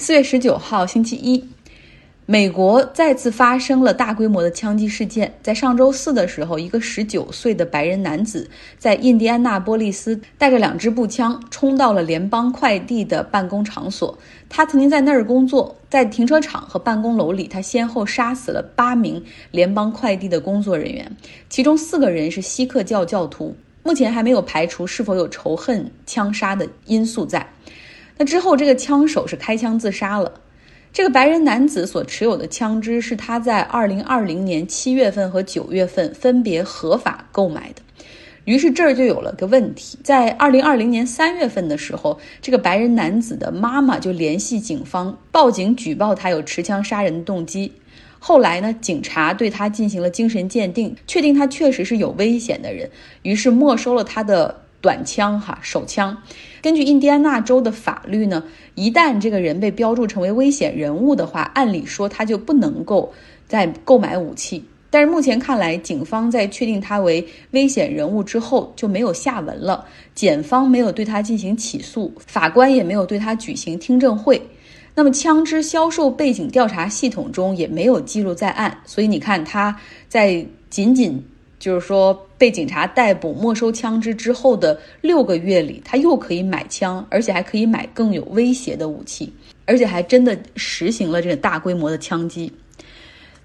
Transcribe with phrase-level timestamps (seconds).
[0.00, 1.44] 四月十九号，星期一，
[2.24, 5.34] 美国再次发生了大规模的枪击事件。
[5.42, 8.48] 在上周四的时候，一个十九岁的白人男子
[8.78, 14.16] 在印第安纳波利斯带着两支步枪冲到了联邦快递的办公场所。
[14.48, 19.20] 他曾经在那儿工作，在停车场和办公楼里，他先后杀死了八名
[19.50, 21.10] 联邦快递的工作人员，
[21.50, 23.56] 其中四个人是锡克教教徒。
[23.82, 27.48] 目前还没有排除是否有仇恨枪杀的因素在。
[28.18, 30.40] 那之后，这个枪手是开枪自杀了。
[30.92, 37.82] 这个白人男子所持有的枪支是他在二零二零年七月份和九月份分别合法购买的。
[38.44, 47.70] 于是这儿就有了个问题：在二零二零年三月份的时候，这个白人男子的妈妈就联系警方报警举报他有持枪杀人的动机。
[48.18, 52.90] 后来呢，警察对他进行了精神鉴定，确定他确实是有危险的人，
[53.22, 54.62] 于是没收了他的。
[54.88, 56.16] 短枪哈手枪，
[56.62, 58.42] 根据印第安纳州的法律呢，
[58.74, 63.12] 一旦这个人被标注成为危险人物的话，按理说他就不能够
[63.46, 64.64] 再购买武器。
[64.88, 74.40] 但是目前看来，警方在确定他为危险人物之后就没有下文了，检方没有对他进行起诉，法官也没有对他举行听证会。
[74.94, 81.22] 那么枪支销售背景调查系统中也没有记录在案，所以你看他在仅仅。
[81.58, 89.32] 就是说，被警察逮捕、没收枪支之后的六个月里，他又可以买枪，而且还可以买更有威胁的武器，
[89.66, 92.52] 而且还真的实行了这个大规模的枪击。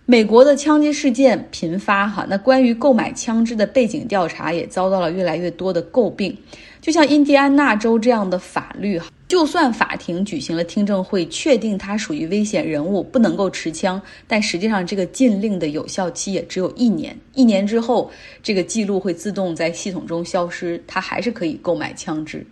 [0.05, 6.37] 美国的枪击事件频发，哈，那关于购买枪支的背景调查也遭到了越来越多的诟病。
[6.81, 17.17] 就像印第安纳州这样的法律，就算法庭举行了听证会，确定他属于危险人物，不能够持枪，但实际上这个禁令的有效期也只有一年。
[17.33, 18.11] 一年之后，
[18.43, 22.45] 这个记录会自动在系统中消失，他还是可以购买枪支。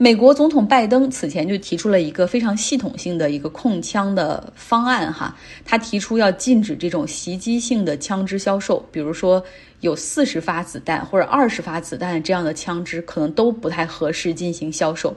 [0.00, 9.44] 美国总统拜登此前就提出了一个非常系统性的一个控枪的方案，哈，他提出要禁止这种袭击性的枪支销售，比如说
[9.80, 15.12] 有四十发子弹或者二十发子弹这样的枪支，可能都不太合适进行销售。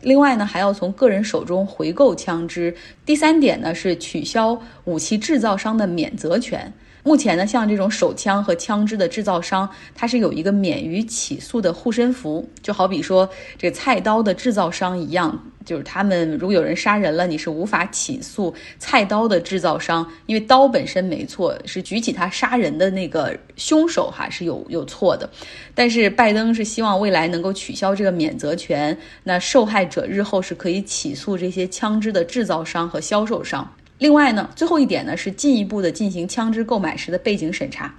[0.00, 2.74] 另外呢，还要从个人手中回购枪支。
[3.06, 6.72] 第三点呢，是取消武器制造商的免责权。
[7.08, 13.26] 目前呢，像这种手枪和枪支的制造商，它是有一个免于起诉的护身符，就好比说
[13.56, 25.30] 这个菜刀的制造商一样，就是他们如果有人杀人了，你是无法起诉菜刀的制造商，因为刀本身没错，是举起他杀人的那个凶手哈是有有错的。
[25.74, 28.94] 但是拜登是希望未来能够取消这个免责权，
[29.24, 33.66] 那受害者日后是可以起诉这些枪支的制造商和销售商。
[33.98, 37.94] 另外呢，最后一点呢是进一步的进行枪支购买时的背景审查。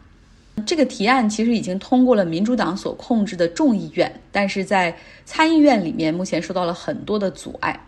[0.66, 7.86] 这个提案其实已经通过了民主党所控制的众议院，但是在参议院里面目前受到了很多的阻碍。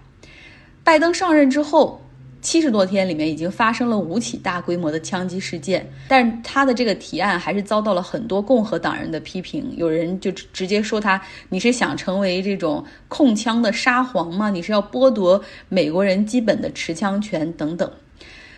[0.83, 2.01] 拜登上任之后。
[2.41, 9.71] 七十多天里面已经发生了五起大规模的枪击事件，但是他的这个提案还是遭到了很多共和党人的批评。
[9.77, 14.49] 有人就直接说他：“你是想成为这种控枪的沙皇吗？
[14.49, 17.91] 你是要剥夺美国人基本的持枪权等等。”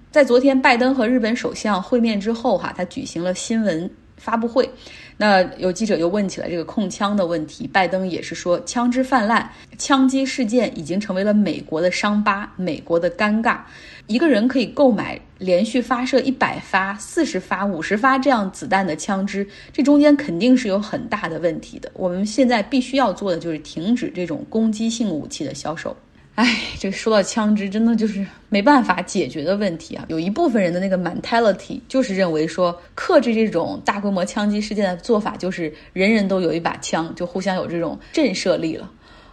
[0.10, 4.70] 在昨天拜登和日本首相会面之后，哈，他举行了新闻发布会。
[5.18, 13.60] 那有记者又问起了这个控枪的问题，拜登也是说，枪支泛滥、枪击事件已经成为了美国的伤疤、美国的尴尬。
[14.08, 21.90] 一个人可以购买连续发射一百发、四十发、五十发这样子弹的枪支，这中间肯定是有很大的问题的。
[21.94, 25.96] 我们现在必须要做的就是停止这种攻击性武器的销售。
[26.36, 30.04] 哎，这说到枪支，真的就是没办法解决的问题啊！
[30.08, 38.90] 有一部分人的那个 mentality 就是认为说，克制这种大规模枪击事件的做法就是人人都有一把枪，就互相有这种震慑力了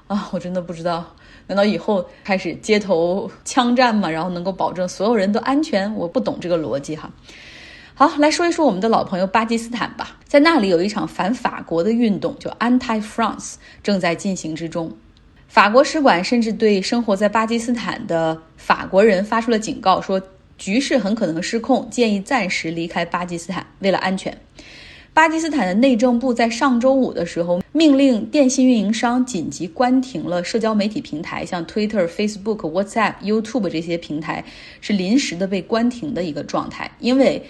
[0.08, 0.28] 啊！
[0.30, 1.16] 我真的不知道，
[1.46, 4.10] 难道以后开始街头枪战吗？
[4.10, 5.94] 然后能够保证所有人都安全？
[5.94, 7.10] 我不懂这个逻辑哈。
[7.94, 14.94] 好，来说一说我们的老朋友巴基斯坦吧，在那里有一场反法国的运动，叫 Anti France，正在进行之中。
[15.50, 20.22] 法国使馆甚至对生活在巴基斯坦的法国人发出了警告，说
[20.56, 24.32] 局势很可能失控，建议暂时离开巴基斯坦，为了安全。
[25.12, 34.44] 巴基斯坦的内政部在上周五的时候命令电信运营商紧急关停了社交媒体平台，像 Twitter、Facebook、WhatsApp、YouTube 这些平台
[34.80, 37.44] 是临时的被关停的一个状态，因为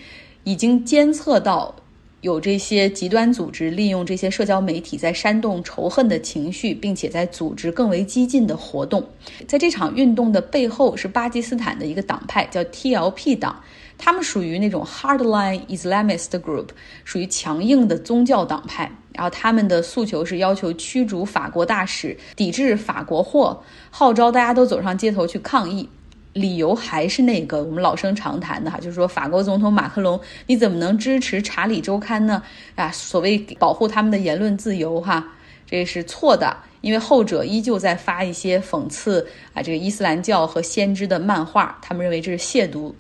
[0.45, 1.77] 已经监测到。
[2.21, 9.03] 有这些极端组织利用这些社交媒体在煽动仇恨的情绪，并且在组织更为激进的活动。
[9.49, 13.63] 在这场运动的背后是巴基斯坦的一个党派，叫 TLP 党，
[13.97, 16.69] 他们属于那种 hardline Islamist group，
[17.05, 18.93] 属于强硬的宗教党派。
[19.13, 25.89] 然后他们的诉求是要求驱逐法国大使，抵制法国货，号召大家都走上街头去抗议。
[26.33, 32.43] 理由还是那个我们老生常谈的哈，就是说法国总统马克龙，你怎么能支持《查理周刊》呢？
[32.77, 35.35] 啊，所谓保护他们的言论自由哈，
[35.67, 42.93] 这是错的，因为后者依旧在发一些讽刺啊这个伊斯兰教和先知的漫画，他们认为这是亵渎。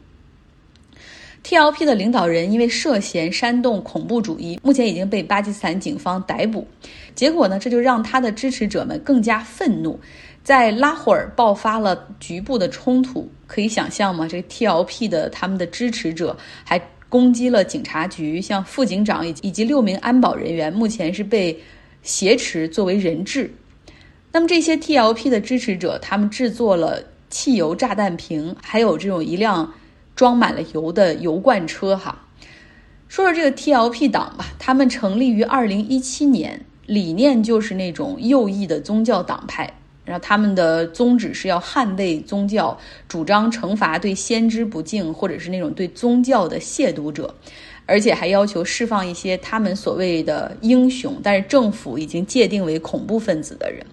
[1.42, 6.66] TLP 的领导人因为涉嫌煽动恐怖主义，目前已经被巴基斯坦警方逮捕。
[7.14, 9.98] 结果呢，这就让他的支持者们更加愤怒。
[10.42, 14.26] 在拉霍尔爆发了局部的冲突，可以想象吗？
[14.26, 21.60] 这个 TLP 的他们的支持者还攻击了警察局，像副警长以以及六名安保人员，目前是被
[22.02, 23.52] 挟持作为人质。
[24.32, 29.74] 那么这些 TLP 的支持者，他们制作了汽油炸弹瓶，还有这种一辆
[30.16, 31.96] 装满了油的油罐车。
[31.96, 32.26] 哈，
[33.08, 39.68] 说说这个 TLP 党吧，他们成立于二零一七年，理念就是那种右翼的宗教党派。
[40.04, 42.76] 然后他们的宗旨是要捍卫宗教，
[43.06, 47.32] 主张惩罚对先知不敬或者是那种对宗教的亵渎者，
[47.86, 53.84] 而且还要求释放一些他们所谓的英雄，但是政府已经界定为恐怖分子的人。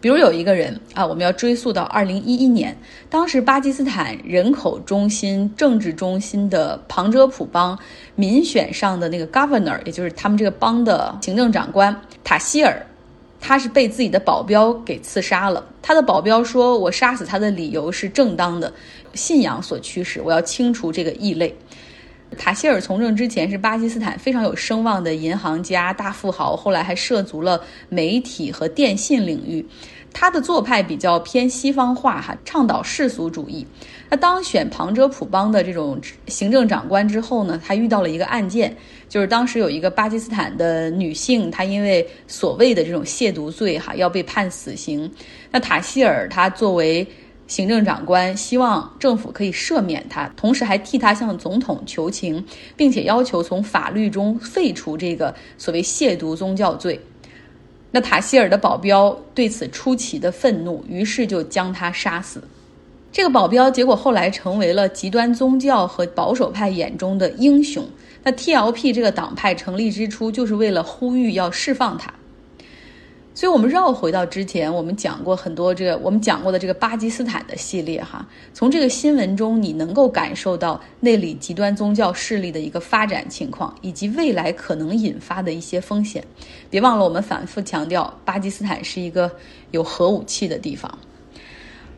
[0.00, 2.76] 比如有一个人啊，我们要追溯到二零一一年，
[3.10, 7.76] 当时巴基斯坦人口中心、政治中心的旁遮普邦
[8.14, 12.80] 民选上的那个 governor，也就是他们这个邦的行政长官塔希尔。
[13.40, 15.64] 他是被自己的保镖给刺杀了。
[15.80, 18.72] 他的保镖说：“我杀死他的理由是正当的，
[19.14, 20.20] 信仰所驱使。
[20.20, 21.54] 我要清除这个异类。”
[22.36, 29.66] 塔希尔从政之前是巴基斯坦非常有声望的银行家、大富豪，后来还涉足了媒体和电信领域。
[30.12, 33.66] 他的做派比较偏西方化，哈，倡导世俗主义。
[34.10, 38.76] 他当选旁遮普邦的这种行政长官之后呢，他遇到了一个案件，
[39.08, 45.10] 就是当时有一个巴基斯坦的女性，她因为所谓的这种亵渎罪，哈，要被判死刑。
[45.50, 47.06] 那塔希尔他作为
[47.46, 52.44] 行政长官，希望政府可以赦免他，同时还替他向总统求情，
[52.76, 57.00] 并且要求从法律中废除这个所谓亵渎宗教罪。
[57.90, 62.42] 那塔希尔的保镖对此出奇的愤怒，于是就将他杀死。
[63.10, 67.84] 这个保镖结果后来成为了极端宗教和保守派眼中的英雄。
[68.22, 72.12] 那 TLP 这个党派成立之初就是为了呼吁要释放他。
[73.34, 78.26] 所以，我们绕回到之前，我们讲过很多这个我们讲过的这个巴基斯坦的系列哈。
[78.52, 86.24] 从这个新闻中，你能够感受到那里极端宗教势力的一个发展情况，以及未来可能引发的一些风险。
[86.68, 89.30] 别忘了，我们反复强调，巴基斯坦是一个
[89.70, 90.98] 有核武器的地方。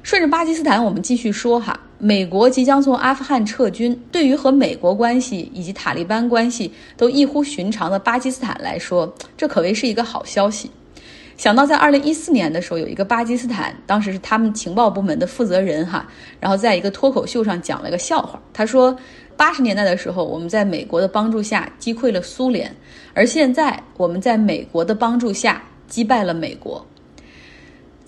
[0.02, 1.78] 顺着巴基斯坦，我们继续说哈。
[2.02, 10.70] 美国即将从阿富汗撤军，对于和美国关系以及塔利班关系都异乎寻常的巴基斯坦来说，这可谓是一个好消息。
[11.36, 16.08] 想到在二零一四年的时候，有一个巴基斯坦，当时是他们情报部门的负责人哈，
[16.40, 18.40] 然后在一个脱口秀上讲了个笑话。
[18.54, 18.96] 他说，
[19.36, 22.74] 八十年代的时候，我们在美国的帮助下击溃了苏联，
[23.12, 26.84] 而现在我们在美国的帮助下击败了美国。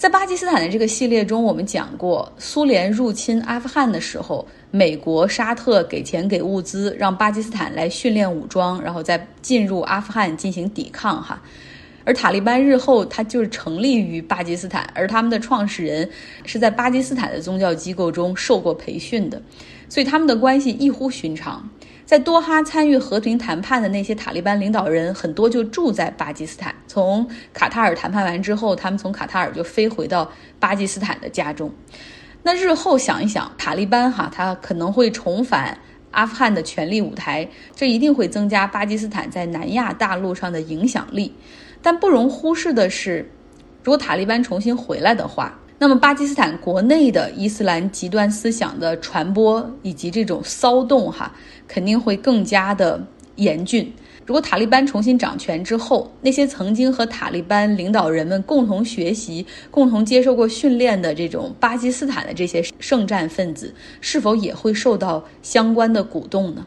[0.03, 11.23] 在巴基斯坦的这个系列中，我们讲过，苏联入侵阿富汗的时候，美国、沙特给钱给物资，让巴基斯坦来训练武装，然后再进入阿富汗进行抵抗。
[11.23, 11.41] 哈，
[12.03, 16.11] 而塔利班日后它就是成立于巴基斯坦，而他们的创始人
[16.45, 19.41] 是在巴基斯坦的宗教机构中受过培训的，
[19.89, 21.71] 所以他们的关系异乎寻常。
[22.13, 26.75] 在多哈参与和平谈判的那些塔利班领导人，很多就住在巴基斯坦。
[26.87, 31.73] 从卡塔尔谈判完之后，他们从卡塔尔就飞回到巴基斯坦的家中。
[32.43, 35.75] 那日后想一想，塔利班哈，他可能会重返
[36.11, 41.35] 阿富汗的权力舞台，这一定会增加巴基斯坦在南亚大陆上的影响力。
[41.81, 43.27] 但不容忽视的是，
[43.83, 51.35] 如果塔利班重新回来的话，那么，巴基斯坦国内的伊斯兰极端思想的传播以及这种骚动，哈，
[51.67, 53.93] 肯定会更加的严峻。
[54.25, 66.65] 如果塔利班重新掌权之后，那些曾经和塔利班领导人们共同学习、共同接受过训练的这种巴基斯坦的这些圣战分子，是否也会受到相关的鼓动呢？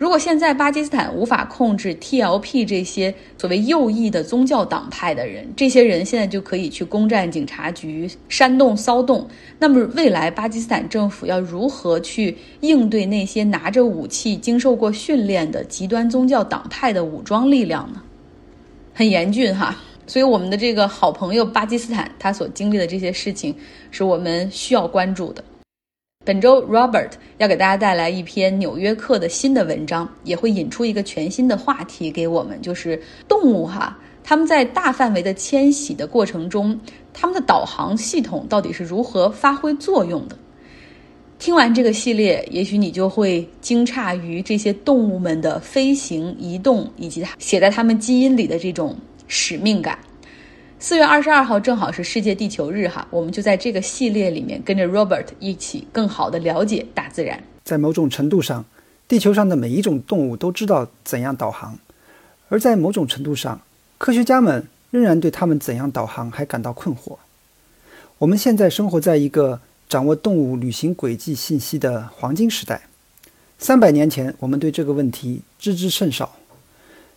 [0.00, 9.28] 如果现在巴基斯坦无法控制 TLP 这些所谓右翼的宗教党派的人，这些人现在就可以去攻占警察局、煽动骚动。
[9.58, 18.00] 那么未来巴基斯坦政府要如何去应对那些拿着武器、经受过训练的极端宗教党派的武装力量呢？
[18.94, 19.76] 很严峻哈。
[20.06, 23.54] 所以我们的这个好朋友巴基斯坦，他所经历的这些事情，
[23.90, 25.44] 是我们需要关注的。
[26.30, 36.78] 本周，Robert 要给大家带来一篇《纽约客》的新的文章，也会引出一个全新的话题给我们，就是动物哈，他们在大范围的迁徙的过程中，
[37.14, 40.36] 他们的导航系统到底是如何发挥作用的？
[41.38, 48.94] 听完这个系列，也许你就会惊诧于这些动物们的飞行、移动，以及写在它们基因里的这种
[49.26, 49.98] 使命感。
[50.82, 57.38] 四月二十二号正好是世界地球日哈，我们就在这个系列里面跟着 Robert 一起更好的了解大自然。
[57.62, 58.64] 在某种程度上，
[59.06, 61.78] 地球上的每一种动物都知道怎样导航，
[62.48, 63.60] 而在某种程度上，
[63.98, 67.18] 科学家们仍然对他们怎样导航还感到困惑。
[68.16, 72.80] 我们现在生活在一个掌握动物旅行轨迹信息的黄金时代。
[73.58, 76.36] 三百年前，我们对这个问题知之甚少，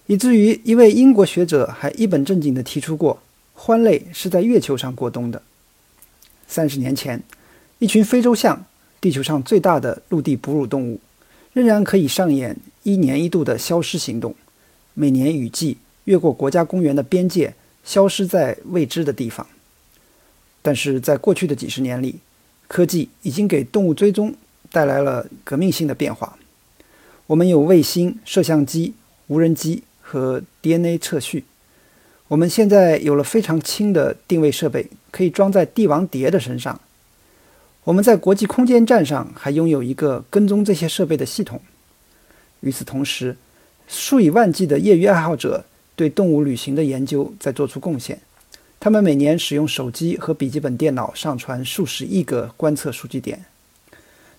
[0.07, 3.22] 以至于一位英国学者还一本正经地提出过。
[3.57, 5.41] 獾类是在月球上过冬的。
[6.47, 7.23] 三十年前，
[7.79, 8.65] 一群非洲象，
[8.99, 10.99] 地球上最大的陆地哺乳动物，
[11.53, 14.35] 仍然可以上演一年一度的消失行动，
[14.93, 19.47] 每年雨季越过国家公园的边界，消失在未知的地方。
[20.61, 22.19] 但是在过去的几十年里，
[22.67, 24.33] 科技已经给动物追踪
[24.71, 26.37] 带来了革命性的变化。
[27.27, 28.93] 我们有卫星、摄像机、
[29.27, 31.45] 无人机和 DNA 测序。
[32.29, 36.79] 我们现在有了非常轻的定位设备，可以装在帝王蝶的身上。
[37.83, 41.61] 我们在国际空间站上还拥有一个跟踪这些设备的系统。
[42.61, 43.35] 与此同时，
[43.87, 45.65] 数以万计的业余爱好者
[45.95, 48.21] 对动物旅行的研究在做出贡献。
[48.79, 53.45] 他们每年使用手机和笔记本电脑上传数十亿个观测数据点。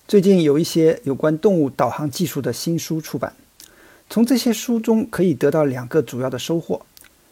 [0.07, 3.33] 最近有一些有关动物导航技术的新书出版，
[4.09, 6.85] 从这些书中可以得到两个主要的收获。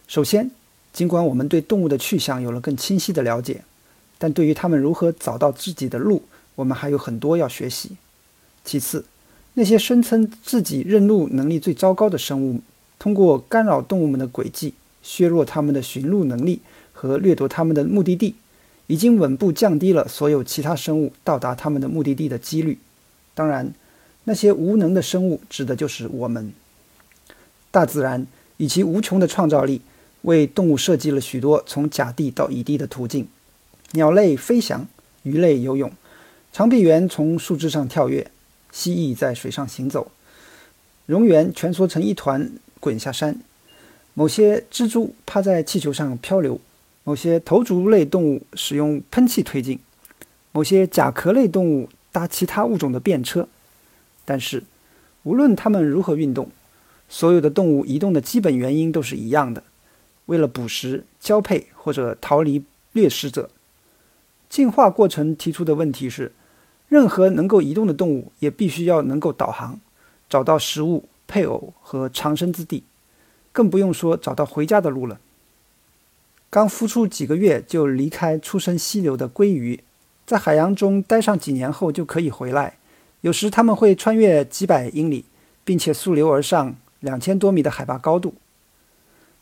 [0.08, 0.52] 首先，
[0.92, 3.64] 尽管我们对动物的去向有了更清晰的了解，
[4.20, 6.24] 但对于它们如何找到自己的路，
[6.56, 7.98] 我们还有很多要学习。
[8.64, 9.06] 其次，
[9.56, 12.62] 那些声称自己认路能力最糟糕的生物，
[13.00, 18.36] 通过干扰动物们的轨迹、削弱它们的寻路能力和掠夺它们的目的地，
[18.88, 22.78] 已经稳步降低了所有其他生物到达它们的目的地的几率。
[23.34, 23.74] 当然，
[24.26, 26.54] 那些无能的生物指的就是我们。
[27.72, 29.82] 大自然以其无穷的创造力。
[30.24, 33.27] 为动物设计了许多从甲地到乙地的途径：
[33.92, 34.88] 鸟类飞翔，
[35.24, 35.92] 鱼类游泳，
[36.51, 38.32] 长臂猿从树枝上跳跃，
[38.72, 40.12] 蜥蜴在水上行走，
[41.08, 43.39] 蝾螈蜷缩成一团滚下山，
[44.13, 46.60] 某些蜘蛛趴在气球上漂流，
[47.03, 49.80] 某些头足类动物使用喷气推进，
[50.53, 53.48] 某些甲壳类动物搭其他物种的便车。
[54.24, 54.63] 但是，
[55.24, 56.50] 无论它们如何运动，
[57.10, 59.62] 所有的动物移动的基本原因都是一样的。
[60.27, 63.50] 为了捕食、交配或者逃离掠食者，
[64.50, 66.32] 进化过程提出的问题是：
[66.88, 69.80] 任何能够移动的动物也必须要能够导航，
[70.30, 72.84] 找到食物、配偶和藏身之地，
[73.51, 75.20] 更不用说找到回家的路了。
[76.50, 79.84] 刚孵出几个月就离开出生溪流的鲑鱼，
[80.25, 82.77] 在海洋中待上几年后就可以回来，
[83.22, 85.25] 有时他们会穿越几百英里，
[85.63, 88.36] 并且溯流而上两千多米的海拔高度。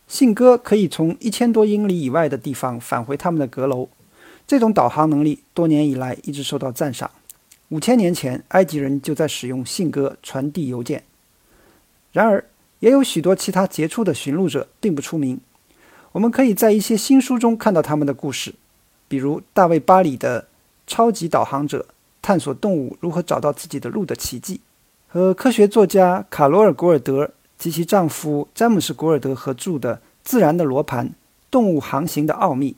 [0.07, 3.87] 信鸽可以从一千多英里以外的地方返回他们的阁楼，
[4.45, 7.09] 这种导航能力多年以来一直受到赞赏。
[7.69, 11.03] 五千年前，埃及人就在使用信鸽传递邮件。
[12.11, 12.43] 然而，
[12.79, 15.39] 也有许多其他杰出的寻路者并不出名。
[16.11, 18.53] 我们可以在一些新书中看到他们的故事，
[19.07, 20.41] 比如大卫·巴里的
[20.85, 21.85] 《超级导航者：
[22.21, 24.55] 探索动物如何找到自己的路的奇迹》，
[25.07, 27.31] 和科学作家卡罗尔·古尔德。
[27.61, 31.13] 及其丈夫詹姆斯·古尔德合著的《自然的罗盘：
[31.51, 32.71] 动物航行的奥秘》。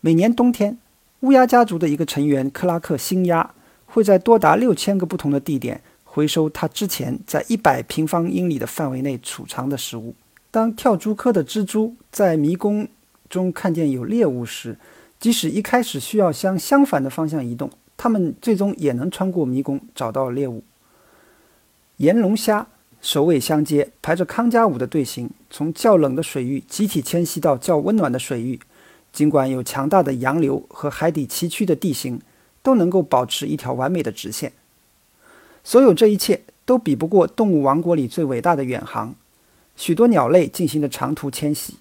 [0.00, 0.76] 每年冬天，
[1.20, 3.54] 乌鸦家族的一个成员克拉克星鸦
[3.86, 10.16] 会在多达六千个不同的地点回收他之前在一百平方英里的范围内储藏的食物。
[10.50, 12.88] 当跳蛛科的蜘蛛在迷宫
[13.30, 14.76] 中看见有猎物时，
[15.20, 20.64] 即使一开始需要向相反的方向移动，它们最终也能穿过迷宫找到猎物。
[21.98, 22.66] 岩龙虾。
[23.06, 28.58] 首尾相接，排着康佳舞的队形，从较冷的水域集体迁徙到较温暖的水域。
[29.12, 32.20] 尽管有强大的洋流和海底崎岖的地形，
[32.64, 34.52] 都能够保持一条完美的直线。
[35.62, 39.14] 所有这一切都比不过动物王国里最伟大的远航。
[39.76, 41.76] 许多鸟类进行的长途迁徙，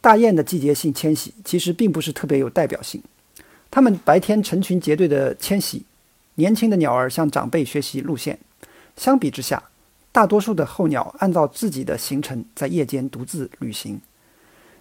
[0.00, 3.00] 大雁的季节性迁徙其实并不是特别有代表性。
[3.70, 5.84] 它们白天成群结队的迁徙，
[6.34, 8.40] 年轻的鸟儿向长辈学习路线。
[8.96, 9.62] 相比之下，
[10.12, 13.98] 大多数的候鸟按照自己的行程在夜间独自旅行。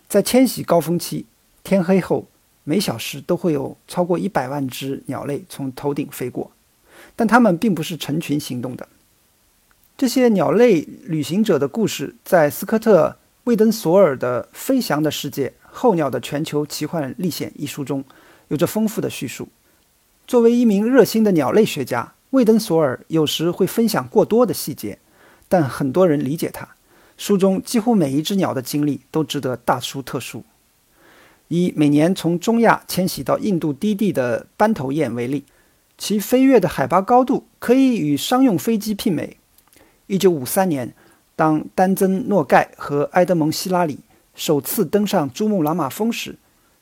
[0.10, 1.26] 在迁徙高峰期，
[1.64, 2.28] 天黑后
[2.66, 6.52] 每小时都会有超过一百万只鸟类从头顶飞过，
[7.16, 8.88] 但它们并不是成群行动的。
[9.98, 13.08] 这些鸟类旅行者的故事，在斯科特·
[13.46, 18.04] 魏登索尔的《飞翔的世界：候鸟的全球奇幻历险》一书中，
[18.50, 19.48] 有着丰富的叙述。
[20.28, 24.98] 作为一名热心的鸟类学家，魏登索尔有时会分享过多的细节，
[25.52, 26.66] 但很多人理解他。
[27.18, 30.46] 书中几乎每一只鸟的经历都值得大书特书。
[31.50, 35.44] 以每年从中亚迁徙到印度低地的斑头雁为例，
[35.98, 39.36] 其飞跃的海拔高度可以与商用飞机媲美。
[40.08, 40.94] 一九五三年，
[41.36, 44.00] 当丹增诺盖和埃德蒙希拉里
[44.34, 46.38] 首次登上珠穆朗玛峰时，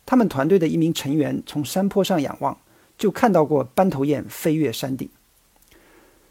[0.05, 2.55] 他们团队的一名成员从山坡上仰望，
[2.99, 5.09] 就看到过斑头雁飞越山顶。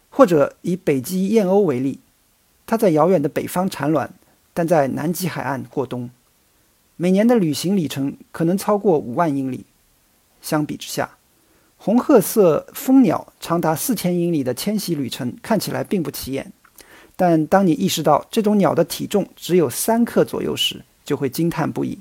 [0.08, 1.98] 或者以北极燕鸥为例，
[2.68, 4.12] 它在遥远的北方产卵，
[4.52, 6.10] 但在南极海岸过冬，
[6.96, 9.64] 每年的旅行里程可能超过五万英里。
[10.42, 11.16] 相比之下，
[11.78, 16.52] 红褐色蜂鸟长达四千英里的迁徙旅程看起来并不起眼。
[17.16, 21.98] 但当你意识到这种鸟的体重只有三克左右时，就会惊叹不已。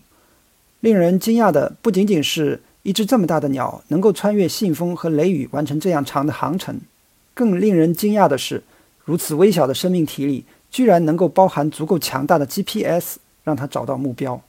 [0.81, 6.81] 令人惊讶的不仅仅是一只这么大的鸟能够穿越信风和雷雨完成这样长的航程，
[7.33, 8.61] 更令人惊讶的是，
[9.03, 10.45] 如此微小的生命体里
[10.77, 14.39] 居然能够包含足够强大的 GPS，让它找到目标。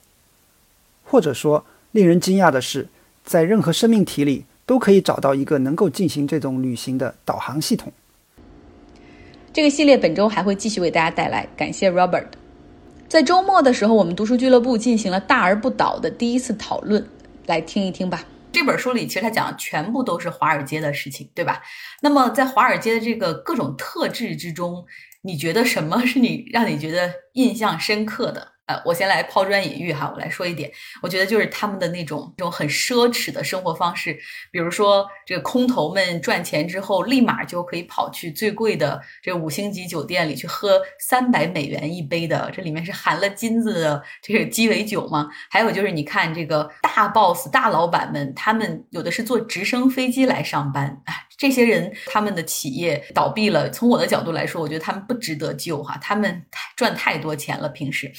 [1.03, 2.87] 或者说，令人惊讶的是，
[3.23, 7.91] 在任何生命体里都可以找到一个能够进行这种旅行的导航系统。
[9.51, 12.27] 这个系列本周还会继续为大家带来，感谢 Robert。
[13.07, 17.03] 在周末的时候，我们读书俱乐部进行了大而不倒的第一次讨论，
[17.47, 18.23] 来听一听吧。
[18.51, 21.63] 这本书里其实他讲的全部都是华尔街的事情，对吧？
[22.01, 24.85] 那么在华尔街的这个各种特质之中，
[25.21, 28.53] 你觉得什么是你让你觉得印象深刻的？
[28.69, 30.71] 呃，我先来抛砖引玉哈，我来说一点，
[31.01, 34.15] 我觉得就是他们的那种这种很奢侈的生活方式，
[34.51, 45.27] 比如说这个空头们赚钱之后，立马就可以跑去最贵的这五星级酒店里去喝三百美元一杯的，这里面是含了金子的这个鸡尾酒吗？
[45.49, 58.11] 还有就是你看这个大 boss 大老板们，他们有的是坐直升飞机来上班，哎，这些人他们的企业倒闭了，从我的角度来说，我觉得他们不值得救哈，他们赚太多钱了，平时。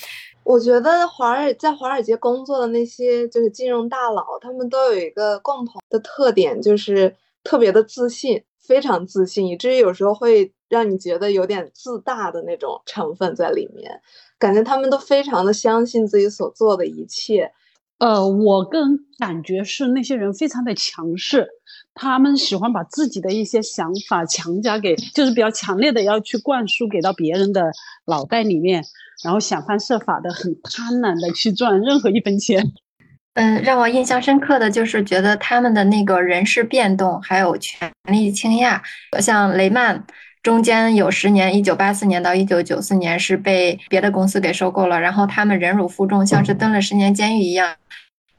[0.42, 14.00] 我觉得华尔在华尔街工作的那些就是金融大佬，他们都有一个共同的特点，就是特别的自信，非常自信，以至于有时候会让你觉得有点自大的那种成分在里面。
[14.38, 17.52] 感觉他们都非常的相信自己所做的一切。
[17.98, 21.46] 呃，我个人感觉是那些人非常的强势，
[21.94, 27.70] 他们喜欢把自己的一些想法强加给，就是比较强烈的要去灌输给到别人的
[28.06, 28.84] 脑袋里面。
[29.22, 32.72] 然后想方设法的很贪婪的去赚任何一分钱。
[33.34, 38.80] 嗯，让我印象深刻的就是觉得他们的那个人事变动还有权力倾轧，
[39.20, 40.04] 像雷曼
[40.42, 47.76] 中间有十年，一九八四年到一九九四年是被别的公司给收购了，然后他们忍辱负重，像是蹲了十年监狱一样，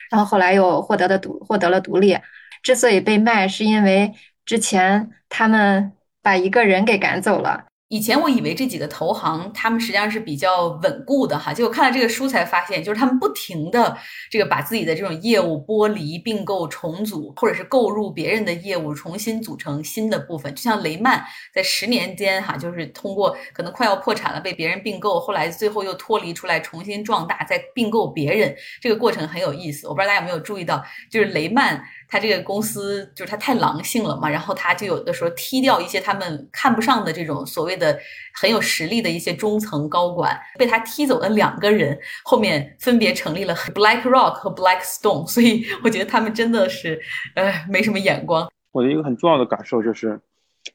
[0.10, 2.18] 然后后来又获得了独获得了独立。
[2.62, 4.13] 之所以被卖，是因为
[4.45, 7.65] 之前他们把一个人给赶走了。
[7.89, 13.97] 以前我以为这几个投行他们实际上是比较稳固的哈，结果看了这个书才发现，就是他们不停的
[14.30, 20.56] 这个把自己的这种业务剥离、并购、重组，或者是购入别人的业务，重新组成新的部分。
[20.56, 21.21] 就像雷曼
[21.54, 29.86] 在十年间哈，就是通过可能快要破产了被别人并购，后来最后又脱离出来重新壮大，再并购别人，这个过程很有意思。
[29.89, 31.84] 我不知道大家有没有注意到，就是雷曼。
[32.12, 37.97] 他这个公司就是他太狼性了嘛，然后他就有的时候踢掉一些他们看不上的这种所谓的
[38.34, 47.00] 很有实力的一些中层高管，被他踢走的两个人后面分别成立了 BlackRock 和 Blackstone，所以我觉得他们真的是
[47.36, 48.52] 呃没什么眼光。
[48.74, 50.19] 我的一个很重要的感受就是，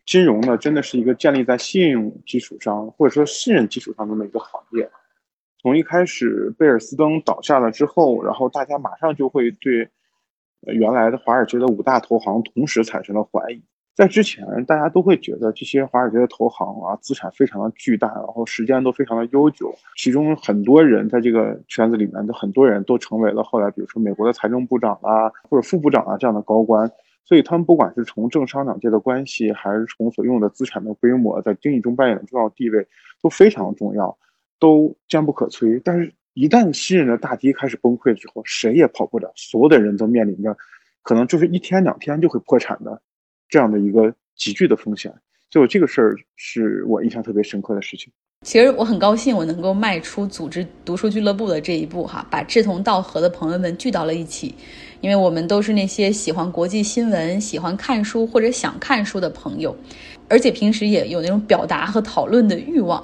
[0.06, 4.90] 金融呢真的是一个建立在信用基础上或者说信任基础上的一个行业。
[5.60, 9.90] 从一开始贝尔斯登倒下了之后，然后大家马上就会对。
[10.62, 13.62] 原来的华尔街的五大投行同时产生了怀疑，
[13.94, 26.90] 在之前大家都会觉得这些华尔街的投行啊资产非常的巨大，然后时间都非常的悠久，其中很多人在这个圈子里面的很多人都成为了后来比如说美国的财政部长啊或者副部长啊这样的高官，
[27.24, 32.86] 所以他们不管是从政商两界的关系，还是从所拥有的资产的规模，在经济中扮演的重要地位，
[33.22, 34.16] 都非常重要，
[34.58, 35.80] 都坚不可摧。
[35.84, 40.54] 但是，一旦新人的大堤开始崩溃之后，谁也跑不了，所有的人都面临着
[41.00, 43.00] 可能就是一天两天就会破产的
[43.48, 45.10] 这样的一个急剧的风险。
[45.50, 48.12] 所以，这个事儿是我印象特别深刻的事情。
[48.42, 54.54] 其实我很高兴，我能够迈出组织读书俱乐部的这一步，哈，把志同道合的朋友们聚到了一起，
[55.00, 59.74] 因为我们都是那些喜欢国际新闻、喜欢看书或者想看书的朋友，
[60.28, 63.02] 而且平时也有那种表达和讨论的欲望。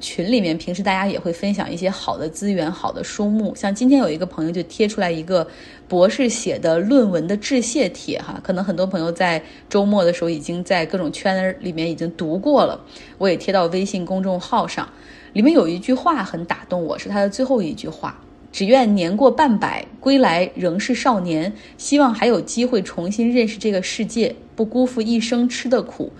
[0.00, 5.46] 群里面平时大家也会分享一些好的资源、好的书目，像今天有一个朋友就贴出来一个
[5.86, 12.80] 博士写的论文的致谢帖，哈，可能很多朋友在周末的时候已经在各种圈里面已经读过了，
[13.18, 14.88] 我也贴到微信公众号上，
[15.34, 18.18] 里面有一句话很打动我，是他的最后一句话：
[18.50, 26.10] 只愿年过半百归来仍是少年，希望还有机会重新认识这个世界，不辜负一生吃的苦。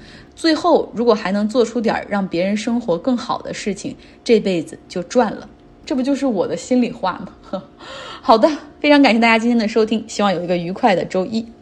[0.41, 5.47] 最后，如果还能做出点让别人生活更好的事情，这辈子就赚了。
[5.85, 7.23] 这不就是我的心里话
[7.53, 7.63] 吗？
[8.23, 8.49] 好的，
[8.81, 11.45] 非常感谢大家今天的收听，希望有一个愉快的周一。